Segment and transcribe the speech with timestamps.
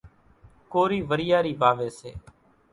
[0.71, 2.11] ڪورِي وريارِي واويَ سي۔